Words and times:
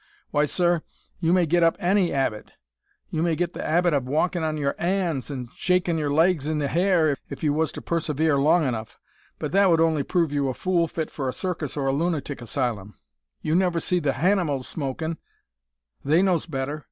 W'y, 0.33 0.49
sir, 0.49 0.81
you 1.19 1.31
may 1.31 1.45
git 1.45 1.61
up 1.61 1.77
any 1.79 2.11
'abit. 2.11 2.53
You 3.11 3.21
may 3.21 3.35
git 3.35 3.53
the 3.53 3.63
'abit 3.63 3.93
of 3.93 4.07
walkin' 4.07 4.41
on 4.41 4.57
your 4.57 4.73
'ands 4.79 5.29
an' 5.29 5.47
shakin' 5.53 5.99
your 5.99 6.09
legs 6.09 6.47
in 6.47 6.57
the 6.57 6.67
hair 6.67 7.15
if 7.29 7.43
you 7.43 7.53
was 7.53 7.71
to 7.73 7.83
persevere 7.83 8.37
long 8.37 8.65
enough, 8.67 8.97
but 9.37 9.51
that 9.51 9.69
would 9.69 9.79
only 9.79 10.01
prove 10.01 10.33
you 10.33 10.47
a 10.49 10.55
fool 10.55 10.87
fit 10.87 11.11
for 11.11 11.29
a 11.29 11.33
circus 11.33 11.77
or 11.77 11.85
a 11.85 11.91
lunatic 11.93 12.41
asylum. 12.41 12.95
You 13.43 13.53
never 13.53 13.79
see 13.79 13.99
the 13.99 14.13
hanimals 14.13 14.67
smokin'. 14.67 15.19
They 16.03 16.23
knows 16.23 16.47
better. 16.47 16.79